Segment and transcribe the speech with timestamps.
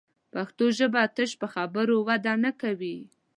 [0.33, 2.97] پښتو ژبه تش په خبرو وده نه کوي